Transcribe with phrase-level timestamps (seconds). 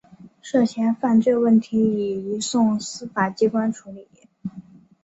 [0.41, 4.07] 涉嫌犯罪问题已移送司法机关处理。